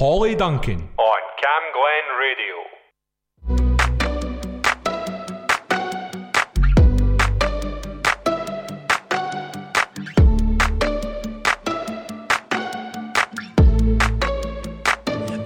[0.00, 2.56] Holly Duncan on Cam Glen Radio.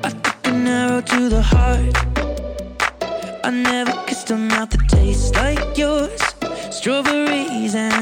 [0.05, 1.97] I took an arrow to the heart.
[3.45, 6.23] I never kissed a mouth that tastes like yours.
[6.71, 7.94] Strawberries and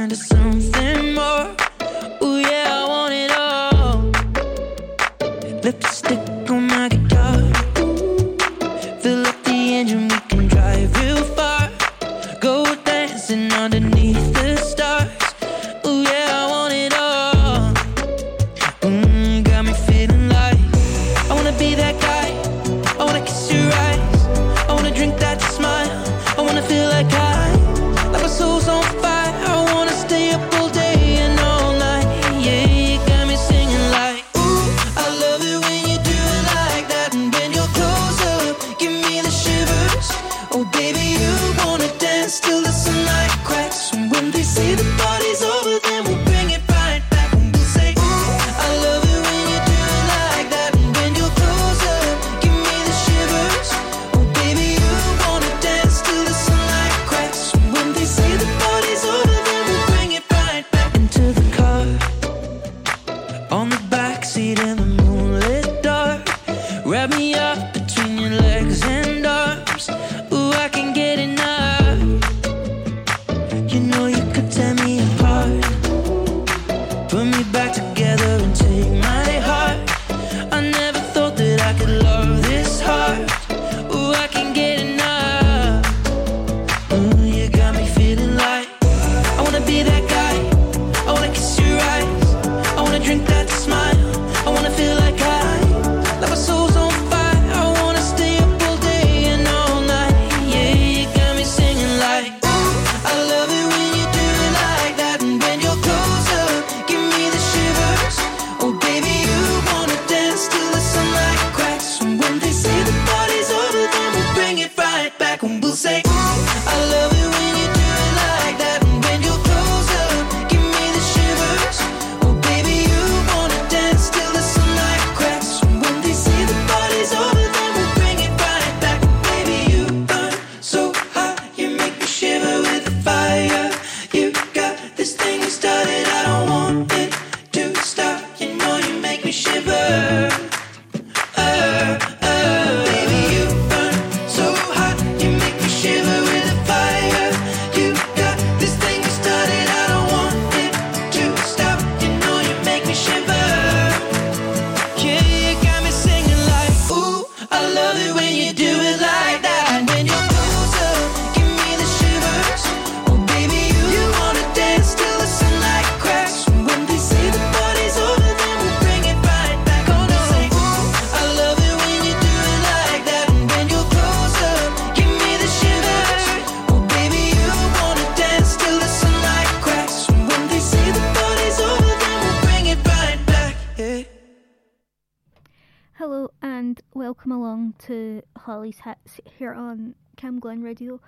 [190.42, 191.00] Glen Radio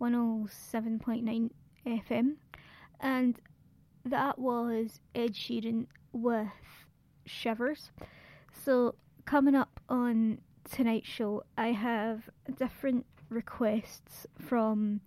[0.00, 1.50] 107.9
[1.86, 2.34] FM.
[2.98, 3.38] And
[4.04, 6.48] that was Ed Sheeran with
[7.24, 7.92] Shivers.
[8.52, 8.96] So,
[9.26, 15.02] coming up on tonight's show, I have different requests from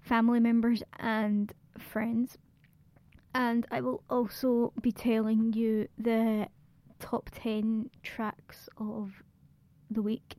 [0.00, 2.38] family members and friends.
[3.34, 6.48] And I will also be telling you the
[6.98, 9.22] top 10 tracks of
[9.90, 10.36] the week.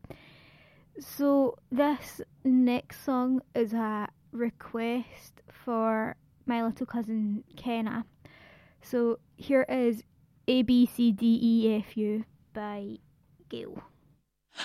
[0.98, 8.06] So this next song is a request for my little cousin Kenna.
[8.82, 10.04] So here is
[10.48, 12.98] A B C D E F U by
[13.50, 13.84] GAYLE.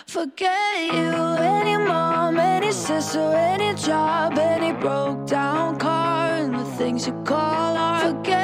[0.06, 7.06] Forget you, any mom, any sister, any job, any broke down car, and the things
[7.06, 8.00] you call are.
[8.00, 8.44] Forget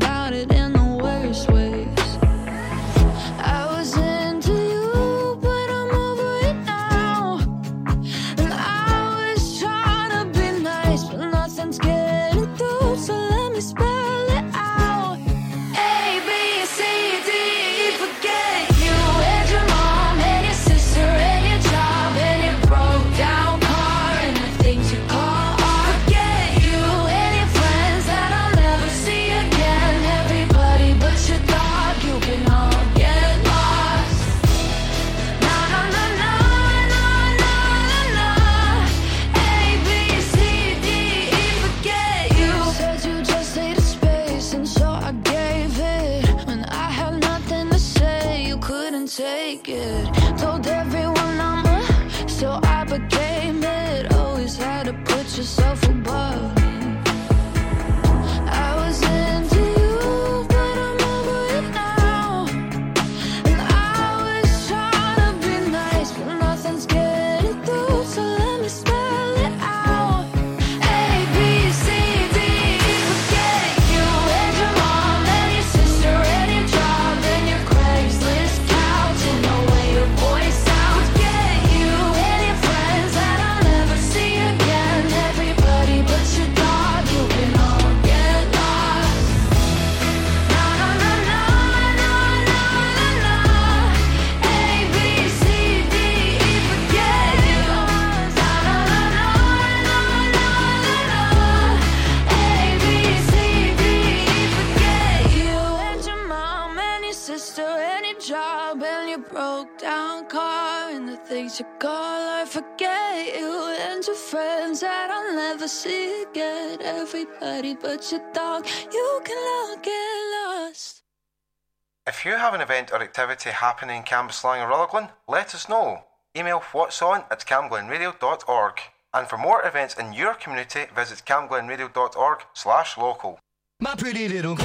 [122.51, 126.03] have an event or activity happening in Cambuslang or Rutherglen, let us know.
[126.35, 128.79] Email what's on at camglenradio.org.
[129.13, 133.39] And for more events in your community, visit camglenradio.org slash local.
[133.79, 134.57] My pretty little,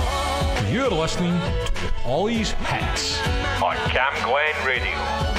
[0.68, 3.20] You're listening to Holly's Hits
[3.62, 5.35] on Cam Glen Radio.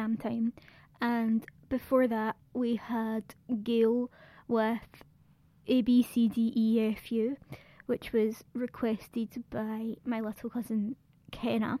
[0.00, 0.52] Time.
[1.00, 4.10] And before that, we had GAYLE
[4.48, 5.04] with
[5.66, 7.36] A B C D E F U,
[7.86, 10.96] which was requested by my little cousin
[11.30, 11.78] Kenna.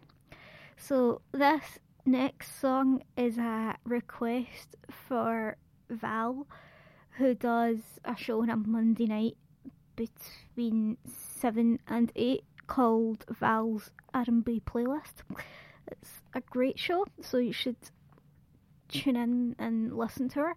[0.76, 5.56] So, this next song is a request for
[5.88, 6.46] Val,
[7.18, 9.36] who does a show on a Monday night
[9.96, 15.22] between 7 and 8 called Val's R&B Playlist.
[15.88, 17.76] It's a great show, so you should
[18.90, 20.54] tune in and listen to her.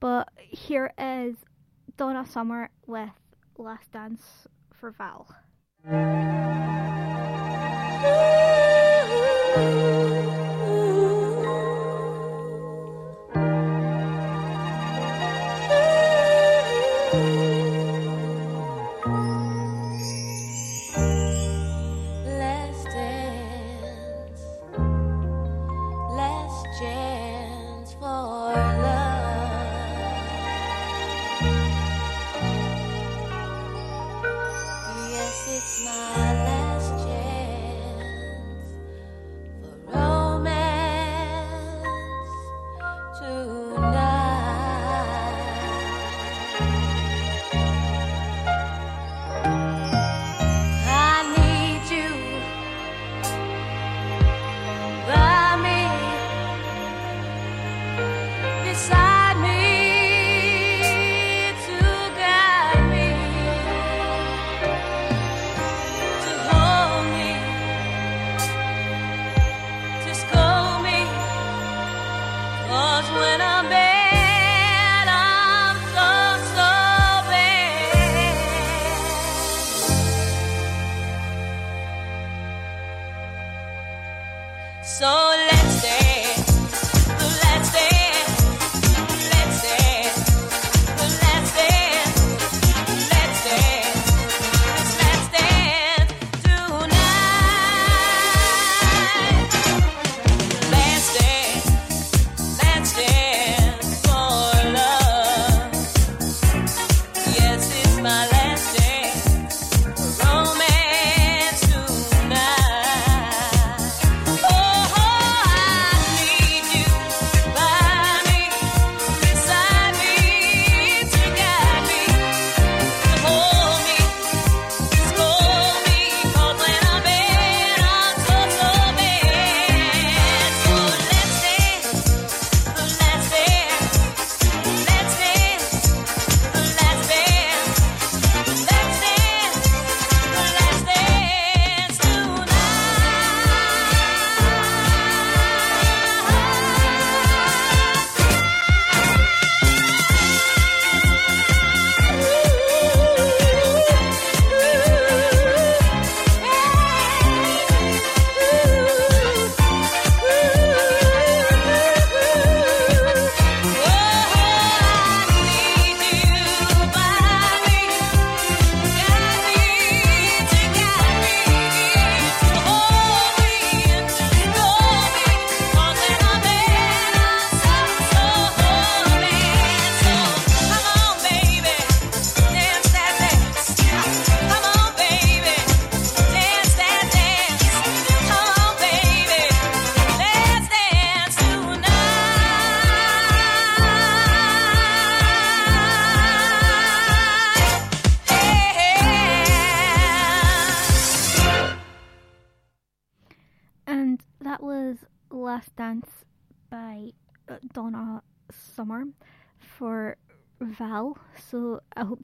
[0.00, 1.36] But here is
[1.96, 3.10] Donna Summer with
[3.56, 5.26] Last Dance for Val.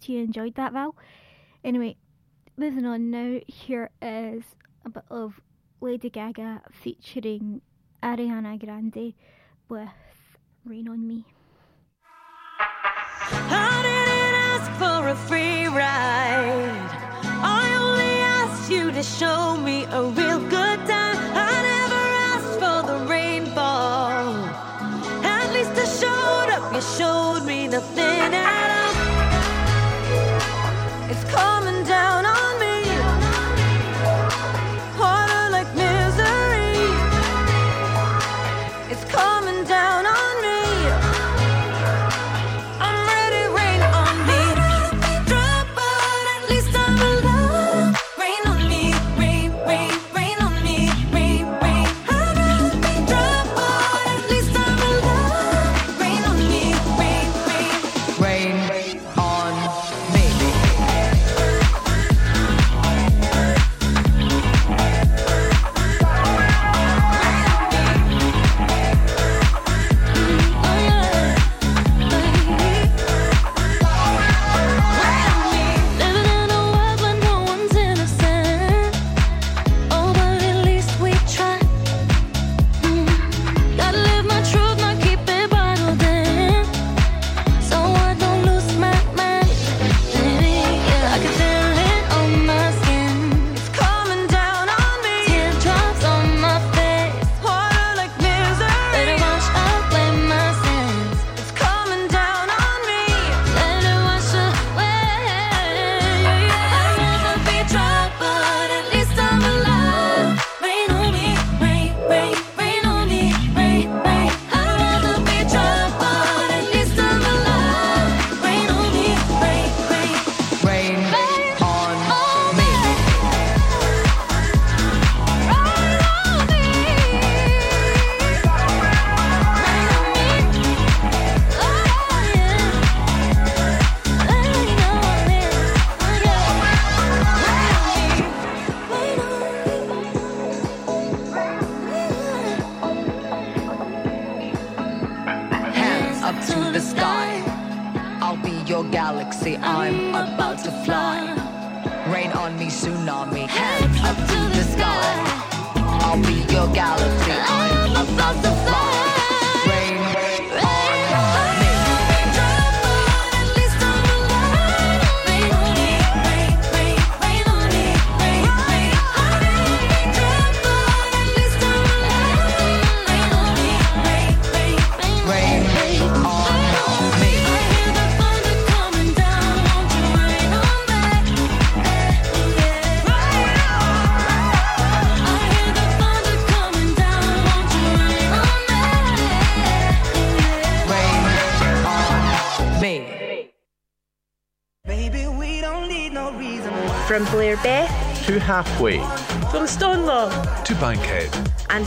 [0.09, 0.95] You enjoyed that, Val.
[1.62, 1.97] Anyway,
[2.57, 4.42] moving on now, here is
[4.85, 5.40] a bit of
[5.80, 7.61] Lady Gaga featuring
[8.02, 9.14] Ariana Grande
[9.69, 9.88] with
[10.64, 11.25] Rain on Me.
[13.33, 15.16] I didn't ask for a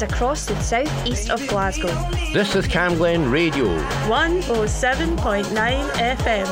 [0.04, 1.88] across the southeast of Glasgow.
[2.34, 3.66] This is Camglen Radio
[4.08, 5.46] 107.9
[5.92, 6.48] FM.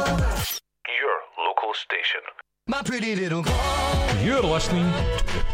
[0.99, 2.21] Your local station.
[2.67, 3.43] My pretty little
[4.23, 4.89] You're listening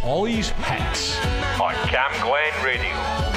[0.03, 1.17] to these Hits
[1.59, 3.36] on Camglen Radio.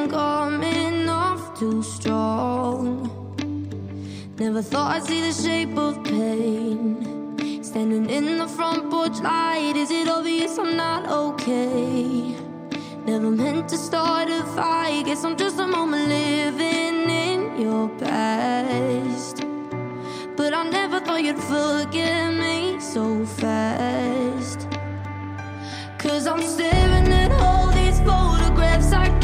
[0.00, 2.86] I'm coming off too strong.
[4.38, 7.62] Never thought I'd see the shape of pain.
[7.62, 12.34] Standing in the front porch light, is it obvious I'm not okay?
[13.04, 15.04] Never meant to start a fight.
[15.04, 19.44] Guess I'm just a moment living in your past.
[20.34, 24.66] But I never thought you'd forgive me so fast.
[25.98, 28.94] Cause I'm staring at all these photographs.
[28.94, 29.19] I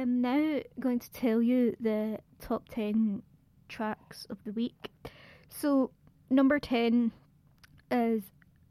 [0.00, 3.22] So I'm now going to tell you the top 10
[3.68, 4.90] tracks of the week.
[5.50, 5.90] So
[6.30, 7.12] number 10
[7.90, 8.22] is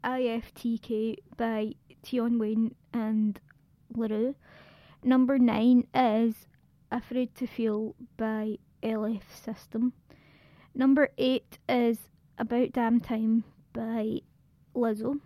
[0.02, 3.38] IFTK by Tion Wayne and
[3.94, 4.34] La Roux.
[5.04, 6.34] Number 9 is
[6.90, 9.92] Afraid to Feel by LF System.
[10.74, 11.98] Number 8 is
[12.38, 14.22] About Damn Time by
[14.74, 15.20] Lizzo.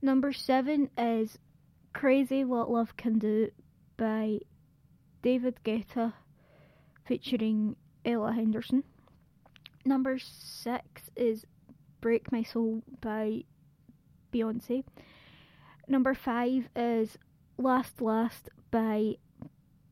[0.00, 1.40] Number seven is
[1.92, 3.50] Crazy What Love Can Do
[3.96, 4.38] by
[5.24, 6.12] David Guetta
[7.06, 8.84] featuring Ella Henderson.
[9.82, 11.46] Number six is
[12.02, 13.44] Break My Soul by
[14.30, 14.84] Beyonce.
[15.88, 17.16] Number five is
[17.56, 19.14] Last Last by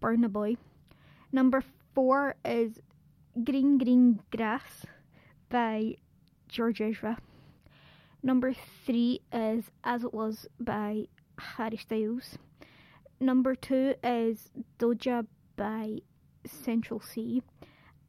[0.02, 0.58] Burna Boy.
[1.32, 1.64] Number
[1.94, 2.82] four is
[3.42, 4.84] Green Green Grass
[5.48, 5.96] by
[6.46, 7.16] George Ezra.
[8.22, 8.52] Number
[8.84, 11.06] three is As It Was by
[11.38, 12.36] Harry Styles.
[13.22, 15.98] Number two is Doja by
[16.44, 17.44] Central Cee.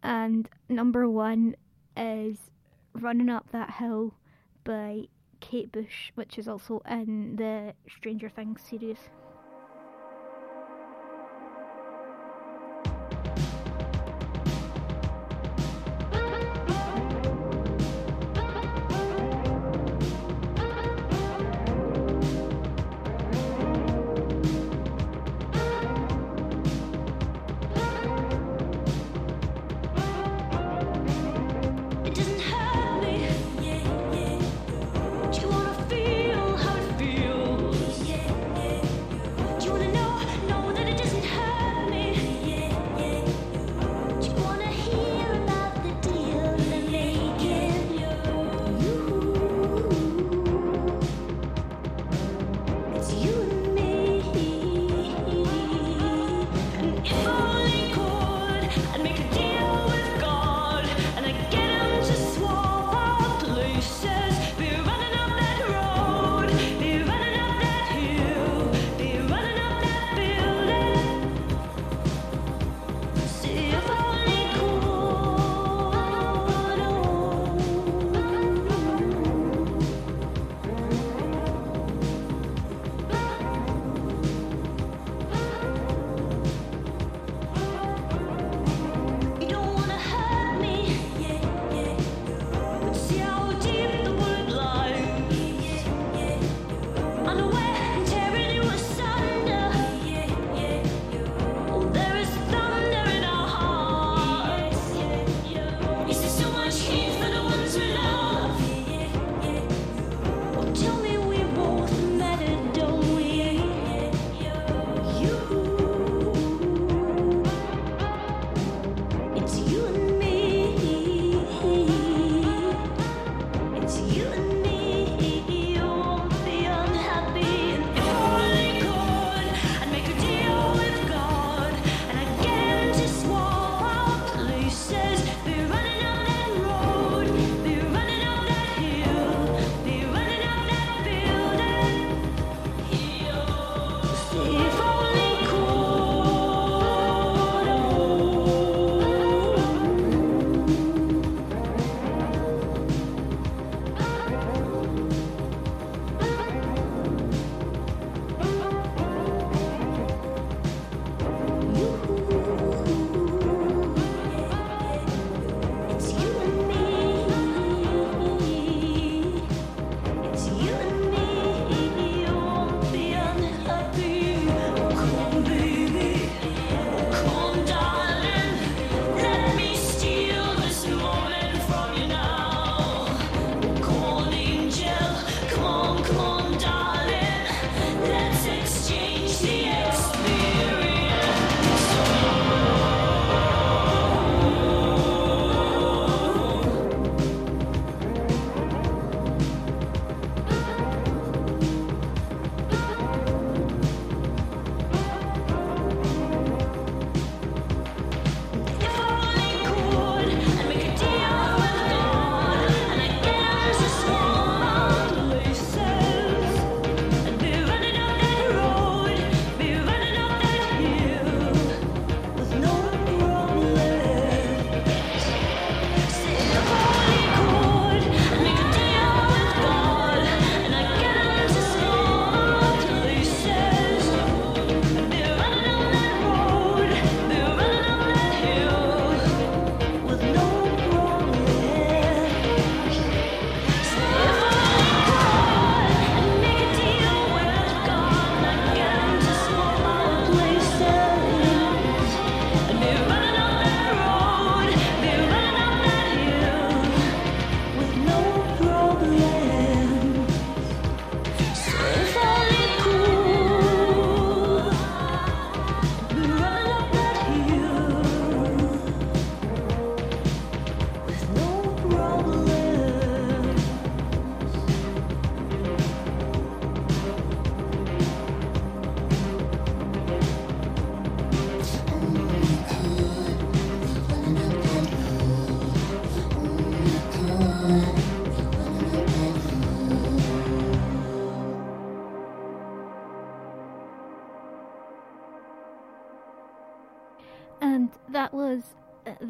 [0.01, 1.55] And number one
[1.95, 2.49] is
[2.93, 4.15] Running Up That Hill
[4.63, 5.03] by
[5.39, 8.97] Kate Bush, which is also in the Stranger Things series.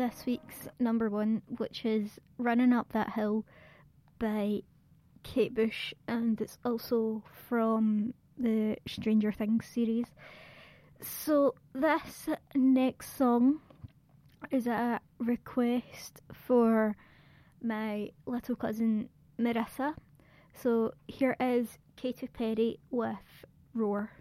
[0.03, 3.45] this week's number one, which is Running Up That Hill
[4.19, 4.63] by
[5.23, 10.07] Kate Bush, and it's also from the Stranger Things series.
[10.99, 13.61] So, this next song
[14.51, 16.97] is a request for
[17.61, 19.07] my little cousin
[19.39, 19.95] Marissa.
[20.53, 24.11] So, here is Katy Perry with Roar.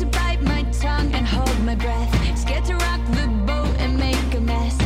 [0.00, 2.38] to bite my tongue and hold my breath.
[2.38, 4.79] Scared to rock the boat and make a mess.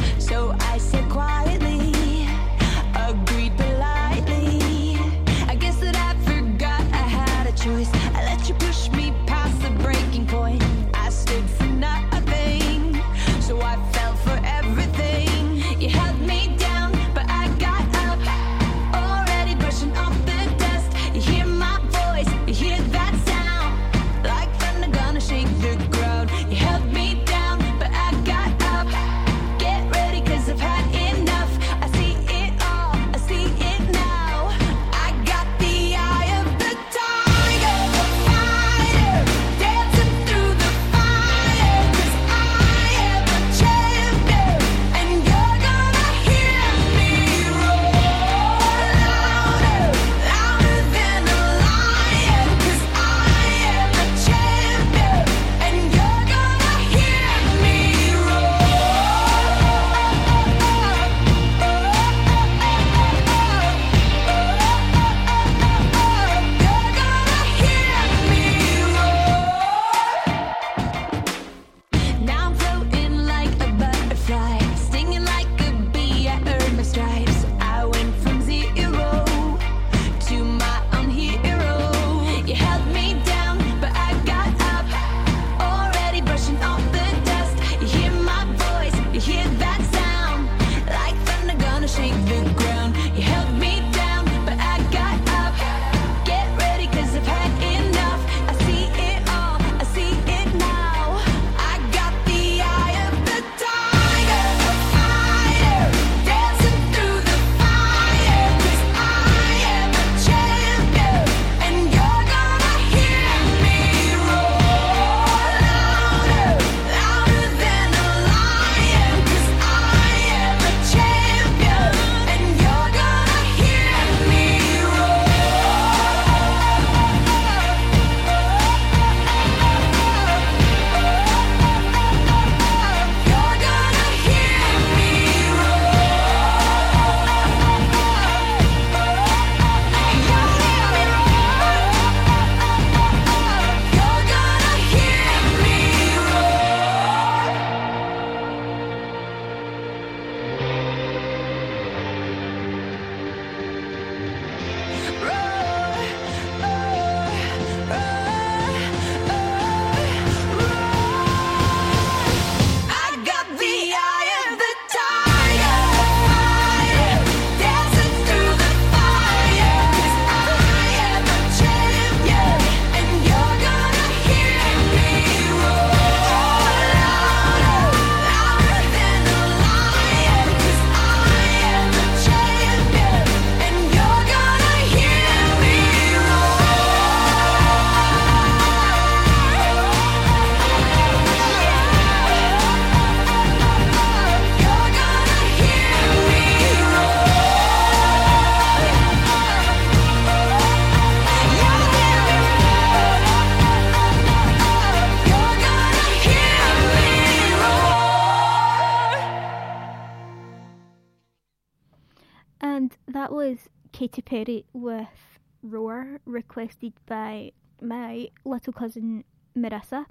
[216.34, 219.24] requested by my little cousin
[219.56, 220.04] Marissa.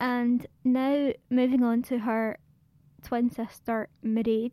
[0.00, 2.38] And now moving on to her
[3.02, 4.52] twin sister Mairead,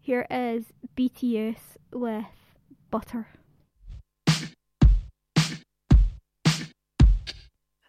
[0.00, 2.24] here is BTS with
[2.90, 3.28] Butter.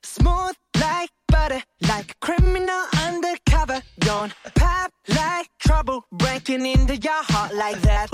[0.03, 3.82] Smooth like butter, like a criminal undercover.
[3.99, 8.09] Don't pop like trouble, breaking into your heart like that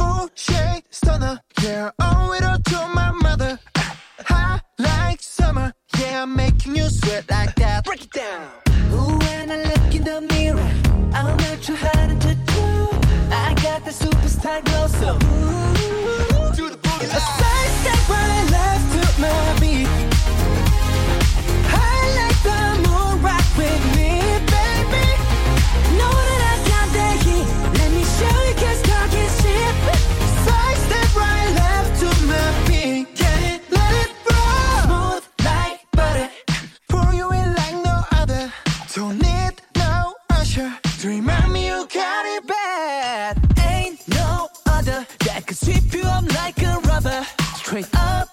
[0.00, 1.40] cool shade stunner.
[1.62, 3.58] Yeah, owe it all to my mother.
[4.24, 5.72] Hot like summer.
[5.98, 7.84] Yeah, I'm making you sweat like that.
[7.84, 8.48] Break it down.
[8.92, 10.70] Ooh, when I look in the mirror,
[11.18, 12.66] I'm not too hard to do.
[13.44, 17.16] I got the superstar glow, so ooh, do the boogie.
[17.18, 20.09] A side step right left to my beat.
[47.70, 48.29] straight up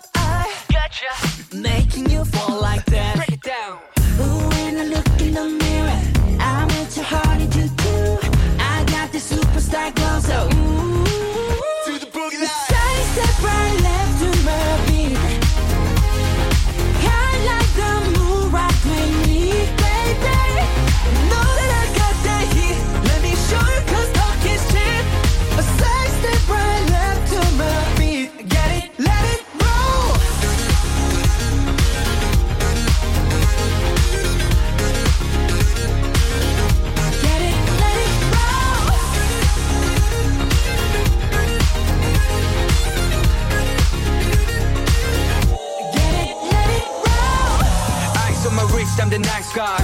[48.38, 49.78] Ice on my wrist, I'm the night guy.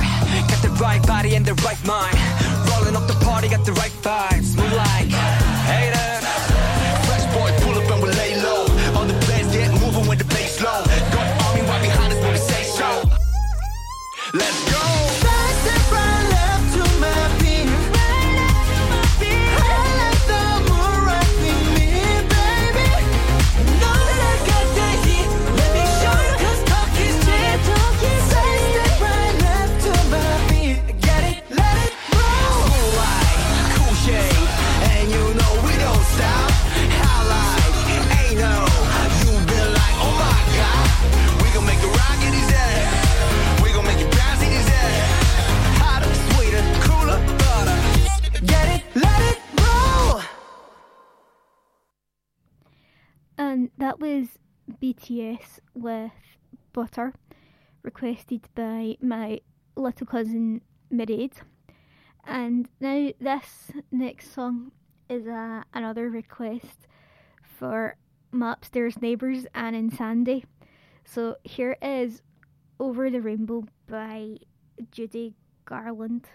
[0.48, 2.16] Got the right body and the right mind.
[2.70, 4.56] Rolling up the party, got the right vibes.
[4.56, 5.10] Move like,
[5.66, 5.93] hey.
[53.94, 54.40] that was
[54.82, 56.12] BTS with
[56.74, 57.14] Butter,
[57.84, 59.42] requested by my
[59.76, 61.34] little cousin Mairead.
[62.26, 64.72] And now this next song
[65.10, 65.28] is
[65.76, 66.88] another request
[67.44, 67.98] for
[68.32, 70.46] my upstairs neighbours Anne and Sandy.
[71.06, 72.24] So here is
[72.80, 74.38] Over the Rainbow by
[74.90, 75.36] Judy
[75.66, 76.26] Garland.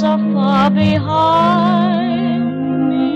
[0.00, 2.44] are far behind
[2.88, 3.10] me.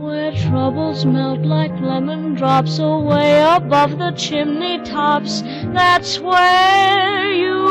[0.00, 5.42] Where troubles melt like lemon drops away above the chimney tops,
[5.74, 7.65] that's where you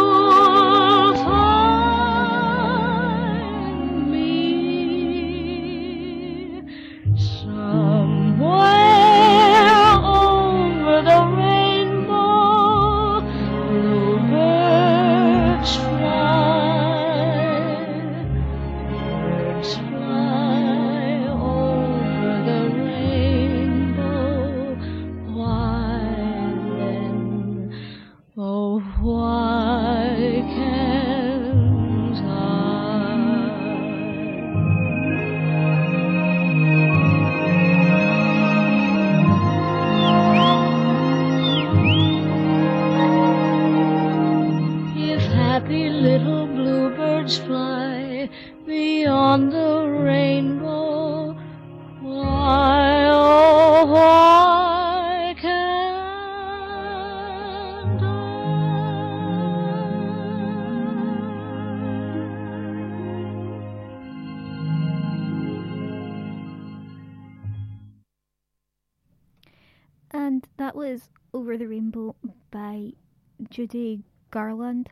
[73.56, 74.90] Judy Garland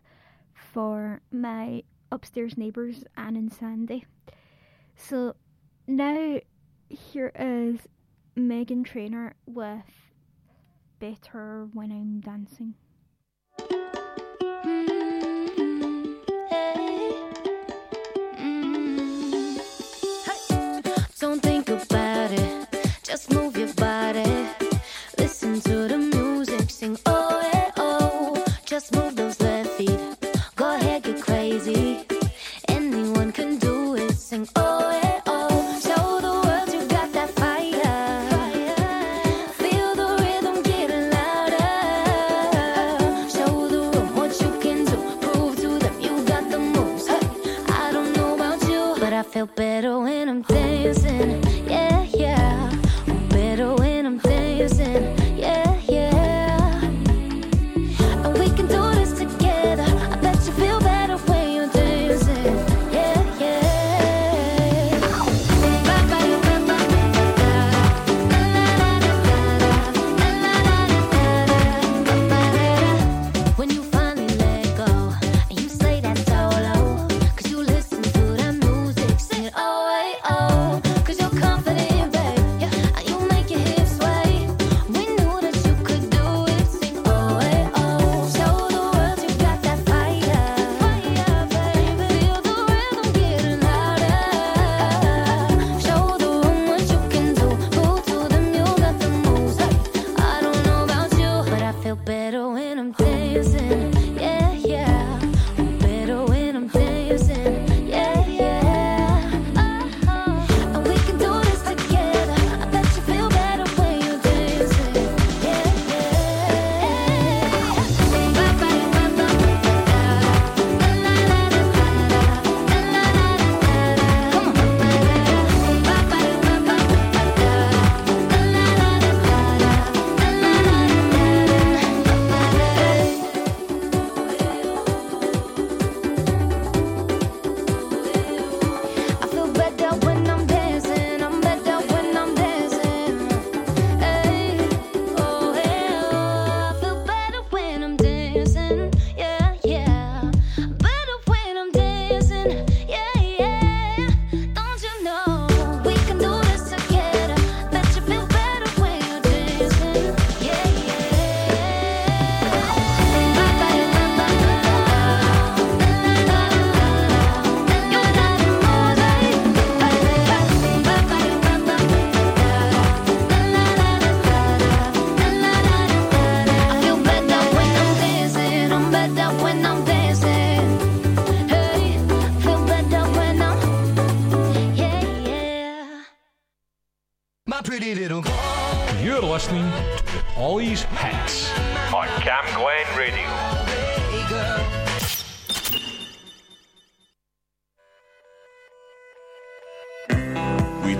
[0.56, 1.84] for my
[2.14, 4.06] upstairs neighbours, Anne and Sandy.
[4.96, 5.36] So
[5.86, 6.40] now
[6.88, 7.80] here is
[8.38, 9.84] Meghan Trainor with
[11.00, 12.76] Better When I'm Dancing.
[21.20, 22.68] Don't think about it,
[23.04, 24.48] just move your body.
[25.18, 25.93] Listen to the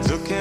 [0.04, 0.32] We took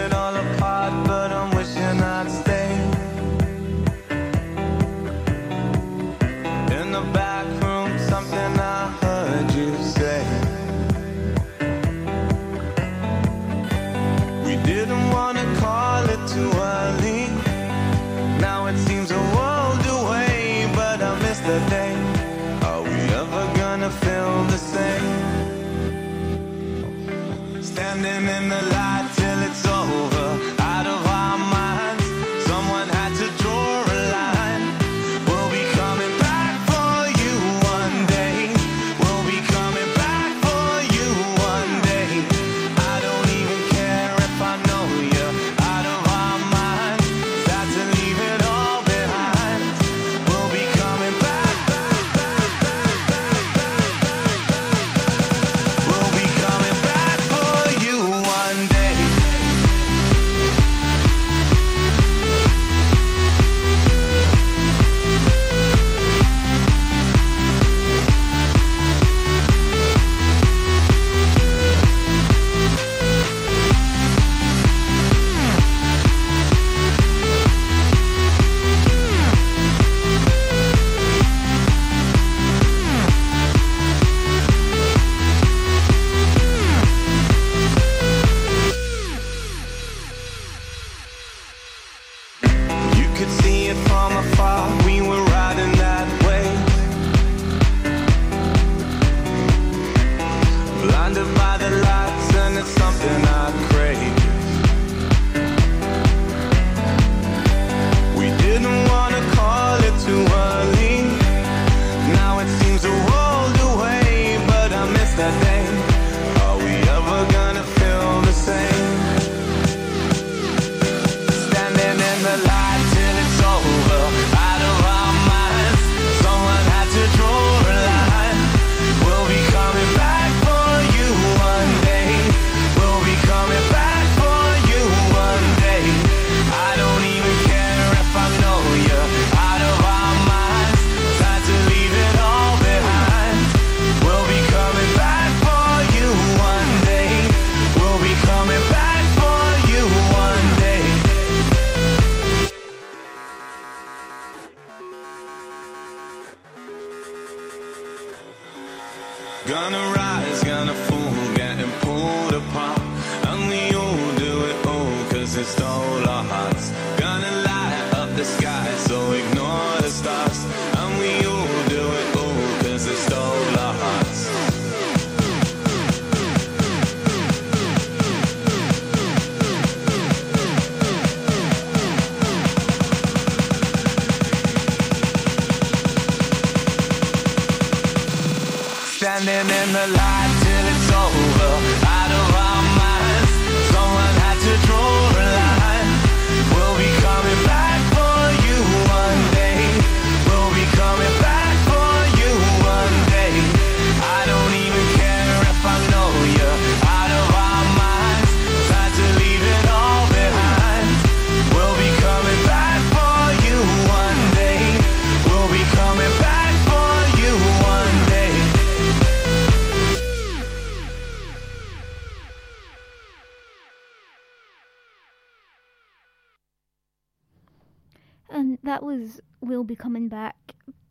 [228.43, 230.35] And that was We'll Be Coming Back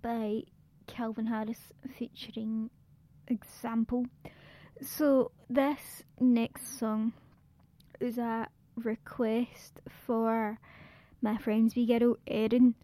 [0.02, 0.44] by
[0.88, 2.70] Calvin Harris featuring
[3.28, 4.06] Example.
[4.82, 7.12] So, this next song
[8.00, 8.48] is a
[8.78, 10.60] request for
[11.22, 12.76] my friends wee girl Erin.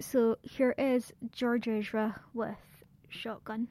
[0.00, 2.58] So, here is George Ezra with
[3.08, 3.70] Shotgun.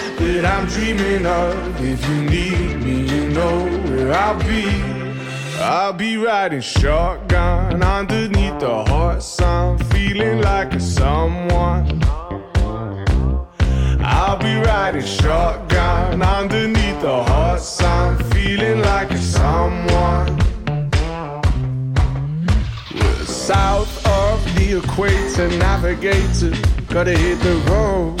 [0.25, 1.81] that I'm dreaming of.
[1.81, 5.01] If you need me, you know where I'll be.
[5.59, 12.01] I'll be riding shotgun underneath the hot sun, feeling like a someone.
[14.03, 20.39] I'll be riding shotgun underneath the hot sun, feeling like a someone.
[23.25, 26.53] South of the equator, navigator.
[26.87, 28.20] Gotta hit the road,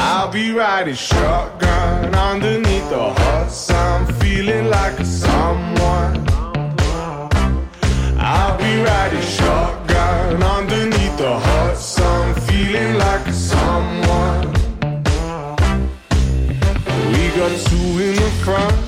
[0.00, 6.24] I'll be riding shotgun underneath the hot sun, feeling like someone.
[8.16, 14.52] I'll be riding shotgun underneath the hot sun, feeling like someone.
[17.12, 18.87] We got two in the front,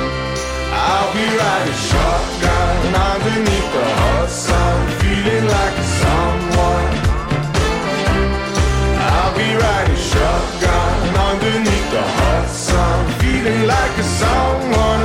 [0.89, 5.71] I'll be riding shotgun underneath the hot sun, feeling like.
[9.21, 15.01] I'll be riding shotgun underneath the hot sun, feeling like a someone,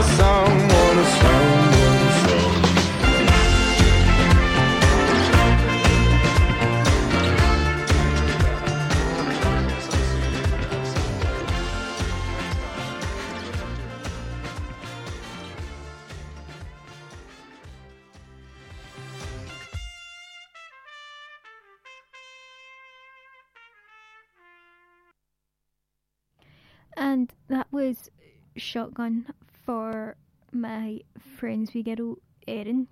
[27.17, 28.11] and that was
[28.59, 29.27] Shotgun
[29.65, 30.17] for
[30.53, 32.89] my friend's wee girl, Erin.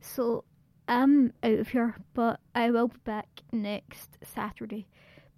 [0.00, 0.44] So
[0.88, 4.86] I'm out of here, but I will be back next Saturday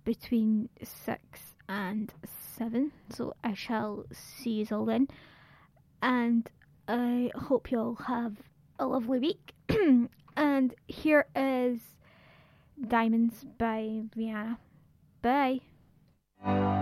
[0.04, 1.20] between 6
[1.68, 2.14] and
[2.56, 2.92] 7.
[3.10, 5.08] So I shall see you all then.
[6.00, 6.48] And
[6.86, 8.36] I hope you all have
[8.78, 9.52] a lovely week.
[10.36, 11.80] and here is
[12.86, 14.58] Diamonds by Rihanna.
[15.22, 16.81] Bye.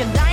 [0.00, 0.27] and I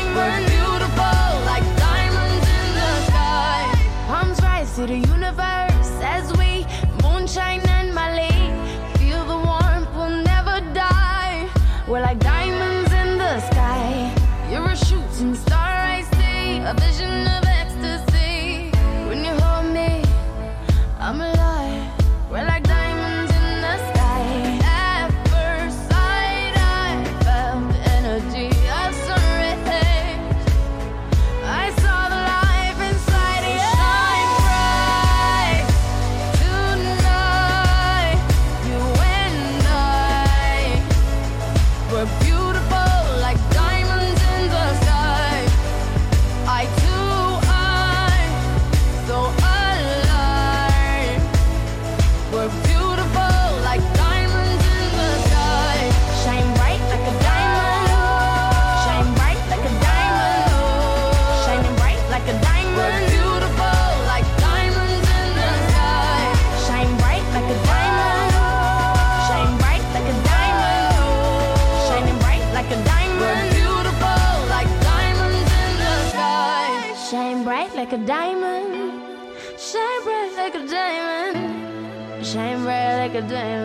[83.28, 83.64] damn